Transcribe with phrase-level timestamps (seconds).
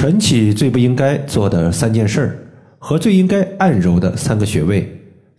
[0.00, 2.38] 晨起最不应该做的三件事儿
[2.78, 4.90] 和最应该按揉的三个穴位，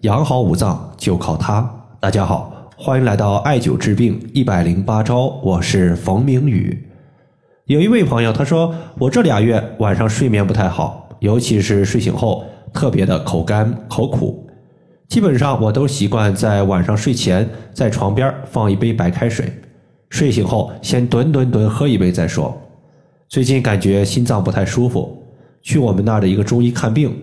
[0.01, 1.67] 养好五脏就靠它。
[1.99, 6.79] 大家好，欢迎来到艾灸治病一百零八招，我是冯明宇。
[7.65, 14.47] 有一位朋友他说，我这俩月晚上睡眠不太好，尤其是睡醒后特别的口干口苦，
[15.07, 19.51] 基本上我都习惯在晚上睡前在床边放一杯白开水，
[20.11, 22.55] 睡醒后先吨吨吨喝一杯再说。
[23.31, 25.23] 最近感觉心脏不太舒服，
[25.61, 27.17] 去我们那儿的一个中医看病，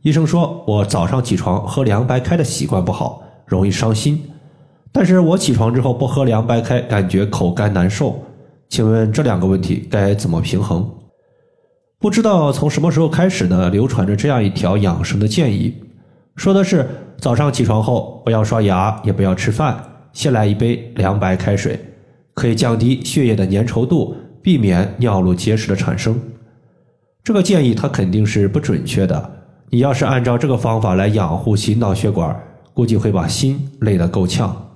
[0.00, 4.22] 医生说我早上起床喝凉白开的习惯不好，容易伤心。
[4.90, 8.18] 但是我起床之后不喝凉白开，感觉口干难受。
[8.70, 10.90] 请问这两个问题该怎么平衡？
[11.98, 15.74] 不知道从什么时候开始呢，流传着这样一条养生的建议，
[16.36, 19.78] 说的是早上起床后不要刷牙，也不要吃饭，
[20.14, 21.78] 先来一杯凉白开水，
[22.32, 24.16] 可以降低血液的粘稠度。
[24.42, 26.18] 避免尿路结石的产生，
[27.22, 29.30] 这个建议它肯定是不准确的。
[29.68, 32.34] 你要是按照这个方法来养护心脑血管，
[32.74, 34.68] 估计会把心累得够呛。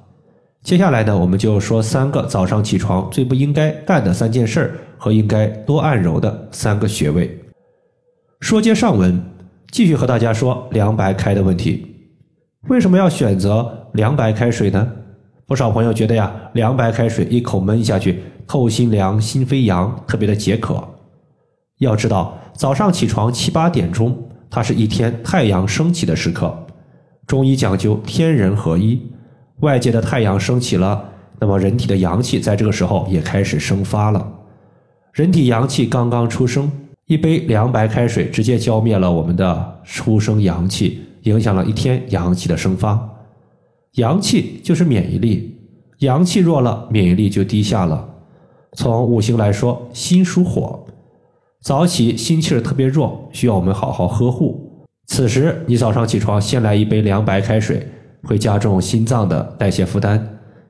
[0.62, 7.38] 接下来呢，我们就说三个早上起床最不应该干的三件事和应该多按揉的三个穴位。
[8.40, 9.20] 说接上文，
[9.70, 11.86] 继续和大家说凉白开的问题。
[12.68, 14.90] 为什么要选择凉白开水呢？
[15.46, 18.22] 不少朋友觉得呀，凉白开水一口闷下去。
[18.46, 20.86] 透心凉，心飞扬，特别的解渴。
[21.78, 24.16] 要知道，早上起床七八点钟，
[24.50, 26.54] 它是一天太阳升起的时刻。
[27.26, 29.00] 中医讲究天人合一，
[29.60, 31.02] 外界的太阳升起了，
[31.40, 34.26] 那么人体的阳气在这个时候也开始生发了。
[35.12, 36.70] 人体阳气刚刚出生，
[37.06, 43.08] 一杯凉白开水直接浇灭了我们的出生阳气，影响了一天阳气的生发。
[43.94, 45.56] 阳气就是免疫力，
[45.98, 48.08] 阳气弱了，免疫力就低下了。
[48.72, 50.84] 从五行来说，心属火，
[51.62, 54.84] 早起心气儿特别弱，需要我们好好呵护。
[55.06, 57.86] 此时你早上起床先来一杯凉白开水，
[58.24, 60.20] 会加重心脏的代谢负担，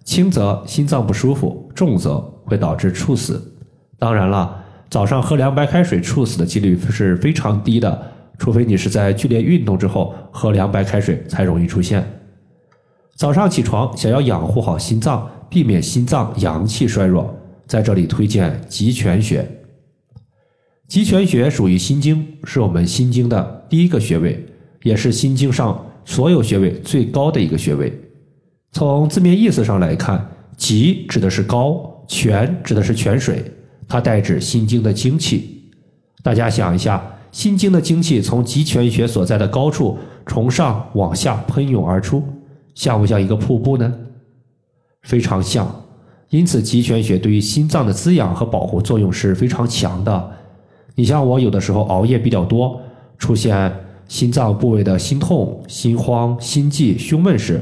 [0.05, 3.43] 轻则心脏不舒服，重则会导致猝死。
[3.99, 12.05] 当然了，早上喝凉白开水猝死的几率是非常低的，除非你是在剧烈运动之后喝凉白开水才容易出现。
[13.17, 17.33] 早上起床想要养护好心脏，避免心脏阳气衰弱。
[17.67, 19.49] 在这里推荐极泉穴。
[20.87, 24.45] 极泉穴属于心经，是我们心经的第一个穴位，
[24.83, 27.93] 也是心经上所有穴位最高的一个穴位。
[28.73, 33.43] 从字面意思上来看，极指的是高，泉指的是泉水，
[33.89, 35.73] 它代指心经的精气。
[36.23, 42.23] 大家想一下，心经的精气从极泉穴所在的高处从上往下喷涌而出，
[42.75, 43.93] 像不像一个瀑布呢？
[45.03, 45.69] 非常像。
[46.31, 50.31] 因此，极泉穴对于心脏的滋养和保护作用是非常强的。
[50.97, 52.81] 你像我有的时候熬夜比较多，
[53.19, 53.73] 出现
[54.09, 57.61] 心脏部位的心痛、心慌、心悸、胸闷时，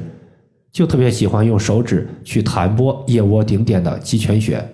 [0.73, 4.65] 就特别喜欢用手指去弹拨腋窝顶点的极泉穴。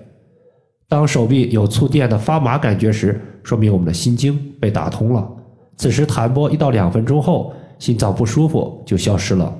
[0.88, 5.28] 当手臂有触电的发麻感觉时，说明我们的心经被打通了。
[5.76, 9.52] 此时弹拨一到两分钟后，心脏不舒服就消失了。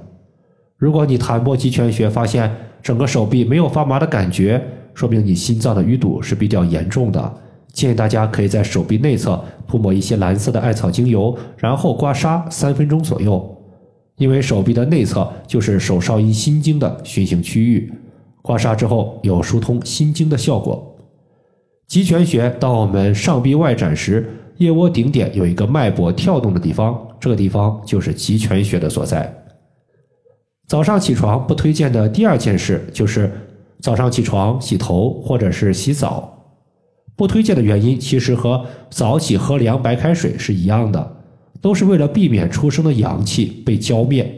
[0.79, 2.49] 如果你弹拨极泉穴发现，
[2.81, 7.35] 整个手臂没有发麻的感觉，说明你心脏的淤堵是比较严重的。
[7.73, 13.57] 建议大家可以在手臂内侧涂抹一些蓝色的艾草精油，然后刮痧三分钟左右。
[14.19, 17.93] 因为手臂的内侧就是手少阴心经的循行区域，
[18.41, 20.97] 刮痧之后有疏通心经的效果。
[21.89, 24.29] 极泉穴当我们上臂外展时，
[24.59, 29.33] 腋窝顶点有一个脉搏跳动的地方，这个地方就是极泉穴的所在。
[30.69, 33.33] 早上起床不推荐的第二件事就是
[33.81, 36.35] 早上起床洗头或者是洗澡。
[37.17, 41.17] 不推荐的原因其实和早起喝凉白开水是一样的，
[41.63, 44.31] 都是为了避免出生的阳气被浇灭。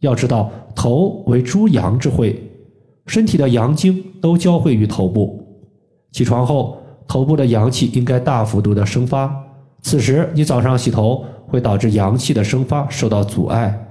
[0.00, 2.42] 要知道，头为诸阳之会，
[3.06, 5.46] 身体的阳精都交汇于头部。
[6.12, 9.32] 起床后，头部的阳气应该大幅度的生发，
[9.82, 13.85] 此时你早上洗头会导致阳气的生发受到阻碍。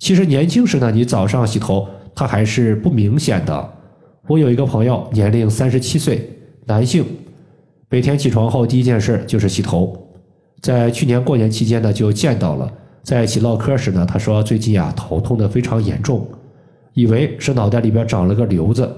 [0.00, 3.72] 其实年轻时呢，你早上洗头，它还是不明显的。
[4.26, 6.26] 我有一个朋友，年龄三十七岁，
[6.64, 7.04] 男性，
[7.90, 9.94] 每天起床后第一件事就是洗头。
[10.62, 16.26] 在去年过年期间呢，就见到了，在一起唠嗑时呢，他说最近啊头痛的非常严重，
[16.94, 18.90] 以为是脑袋里边长了个瘤子，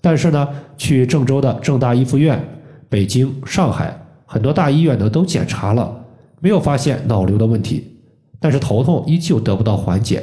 [0.00, 2.40] 但是呢，去郑州的郑大一附院、
[2.88, 6.04] 北京、上海很多大医院呢都检查了，
[6.38, 7.98] 没有发现脑瘤的问题，
[8.38, 10.22] 但是头痛依旧得不到缓解。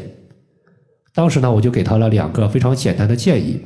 [1.13, 3.62] 当时呢，我就给他了两个非常简单的建议。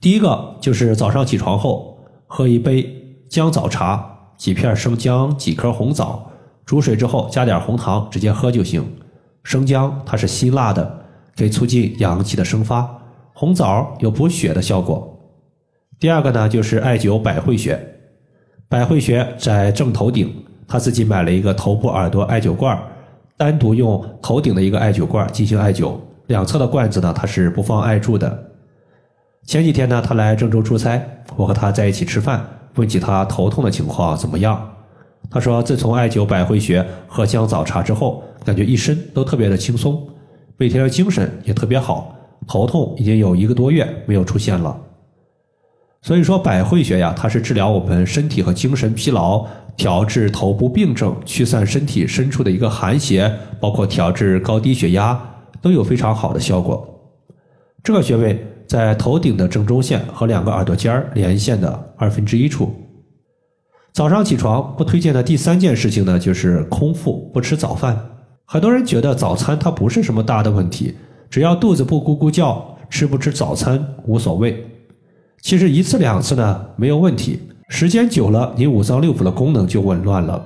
[0.00, 2.88] 第一个就是早上起床后喝一杯
[3.28, 6.30] 姜枣茶，几片生姜，几颗红枣，
[6.64, 8.84] 煮水之后加点红糖，直接喝就行。
[9.42, 11.04] 生姜它是辛辣的，
[11.36, 12.84] 可以促进阳气的生发；
[13.32, 15.12] 红枣有补血的效果。
[15.98, 17.80] 第二个呢，就是艾灸百会穴。
[18.68, 22.76] 百会穴在正头顶，他自己买了一个头部耳朵艾灸罐，
[23.36, 25.94] 单独用头顶的一个艾灸罐进行艾灸，
[26.26, 28.44] 两侧的罐子呢，它是不放艾柱的。
[29.44, 31.00] 前几天呢，他来郑州出差，
[31.36, 32.44] 我和他在一起吃饭，
[32.74, 34.72] 问起他头痛的情况怎么样。
[35.30, 40.04] 他说，自从艾灸百会穴喝姜枣茶之后，感觉一身都特别的轻松，
[40.56, 42.14] 每天的精神也特别好，
[42.46, 44.76] 头痛已经有一个多月没有出现了。
[46.02, 53.30] 所以说，百会穴呀，它是治疗我们身体和精神疲劳、调治头部病症、驱散身体深处的一个寒邪，
[53.60, 55.20] 包括调治高低血压，
[55.60, 56.88] 都有非常好的效果。
[57.82, 62.74] 这个穴位在头顶的正中线和两个耳朵尖儿连线的二分之一处。
[63.92, 67.98] 早上起床不推荐的第三件事情呢，就是空腹不吃早饭。
[68.44, 70.94] 很多人觉得早餐它不是什么大的问题，
[71.30, 74.66] 只要肚子不咕咕叫，吃不吃早餐无所谓。
[75.40, 80.40] 其实一次两次呢没有问题，时间久了，你五脏六腑的功能就紊乱了。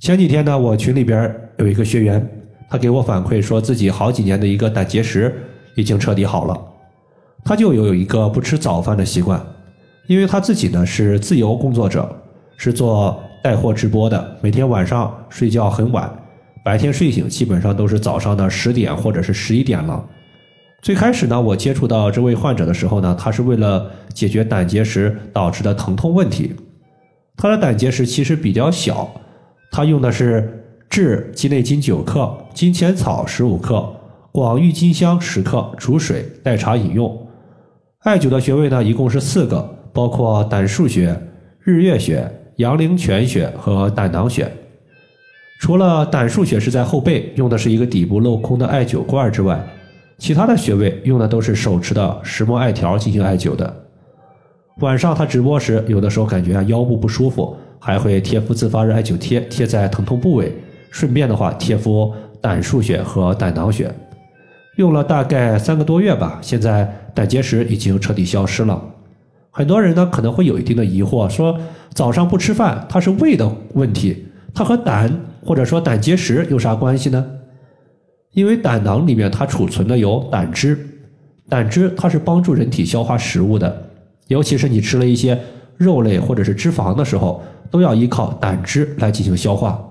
[0.00, 2.26] 前几天呢，我群里边有一个学员，
[2.70, 5.34] 他给我反馈说自己好几年的一个胆结石
[5.74, 6.58] 已经彻底好了。
[7.44, 9.40] 他就有一个不吃早饭的习惯，
[10.06, 12.10] 因为他自己呢是自由工作者，
[12.56, 16.10] 是做带货直播的，每天晚上睡觉很晚，
[16.64, 20.02] 白天睡醒基本上都是早上的十点或者是十一点了。
[20.80, 26.54] 最开始呢，我接触到这位患者的时候呢，他是为了解决胆结石导致的疼痛问题。
[27.36, 29.10] 他的胆结石其实比较小，
[29.72, 33.92] 他用的是炙鸡内金九克、金钱草十五克、
[34.30, 37.26] 广郁金香十克，煮水代茶饮用。
[38.04, 39.60] 艾灸的穴位呢，一共是四个，
[39.92, 41.20] 包括胆腧穴、
[41.60, 44.50] 日月穴、阳陵泉穴和胆囊穴。
[45.60, 49.60] 除了胆腧穴是在后背，用的是一个底部镂空的艾灸罐之外。
[50.18, 53.84] 其他的穴位用的都是手持的石墨艾条进行艾灸的。
[54.80, 60.52] 晚上他直播时，有的时候感觉啊腰部不舒服，还会贴敷自发热艾灸贴贴在疼痛部位，
[60.90, 63.92] 顺便的话贴敷胆腧穴和胆囊穴。
[64.76, 68.80] 用了大概三个多月吧，现在胆结石已经彻底消失了。
[69.50, 71.58] 很多人呢可能会有一定的疑惑，说
[71.92, 75.12] 早上不吃饭，它是胃的问题，它和胆
[75.44, 77.24] 或者说胆结石有啥关系呢？
[78.32, 80.78] 因为胆囊里面它储存的有胆汁，
[81.48, 83.90] 胆汁它是帮助人体消化食物的，
[84.28, 85.38] 尤其是你吃了一些
[85.76, 89.82] 肉类或者是脂肪的时候，都要依靠胆汁来进行消化。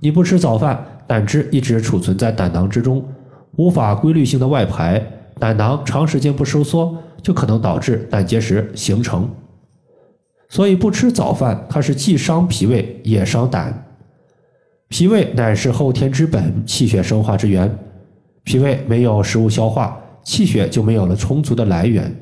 [0.00, 3.04] 你不吃早饭，胆汁一直储存在胆囊之中，
[3.56, 5.04] 无法规律性的外排，
[5.38, 9.28] 胆囊长时间不收缩，就可能导致胆结石形成。
[10.48, 13.87] 所以不吃早饭，它是既伤脾胃也伤胆。
[14.98, 17.72] 脾胃乃是后天之本，气血生化之源。
[18.42, 22.12] 脾胃没有食物消化，气血就没有了充足的来源。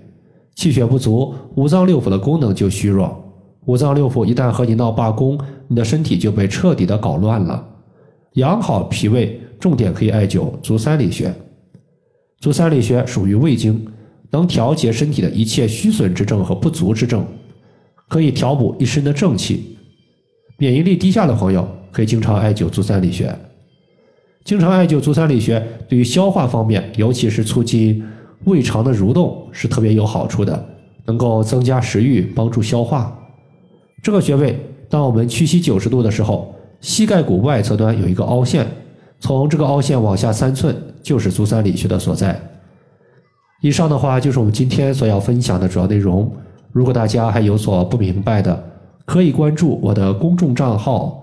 [0.57, 3.19] 气血不足，五脏六腑的功能就虚弱。
[3.65, 7.67] 五脏六腑一旦和你闹罢工，你的身体就被彻底的搞乱了。
[8.35, 11.35] 养好脾胃，重点可以艾灸足三里穴。
[12.41, 13.87] 足三里穴属于胃经，
[14.31, 17.27] 能调节身体的一切虚损之症和不足之症，
[18.11, 19.79] 可以调补一身的正气。
[20.59, 21.67] 免疫力低下的朋友。
[21.97, 23.35] 可以经常艾灸足三里穴，
[24.45, 28.05] 经常艾灸足三里穴，对于消化方面，尤其是促进
[28.45, 30.63] 胃肠的蠕动是特别有好处的，
[31.07, 33.19] 能够增加食欲，帮助消化。
[34.03, 38.67] 这个穴位，当我们屈膝九十度的时候，膝盖骨外侧端有一个凹陷，
[39.19, 42.39] 从这个凹陷往下三寸就是足三里穴的所在。
[43.63, 46.31] 以上的话就是我们今天所要分享的主要内容。
[46.73, 48.63] 如果大家还有所不明白的，
[49.07, 51.23] 可以关注我的公众账号。